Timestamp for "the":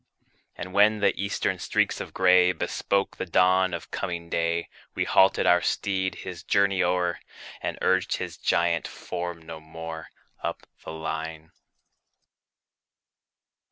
0.99-1.15, 3.17-3.25, 10.83-10.91